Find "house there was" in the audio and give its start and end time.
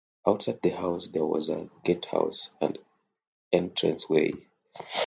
0.71-1.49